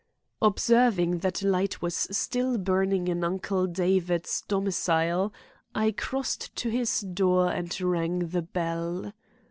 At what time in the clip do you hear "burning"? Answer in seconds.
2.57-3.07